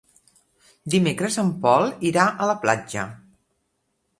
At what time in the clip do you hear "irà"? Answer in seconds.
2.13-2.25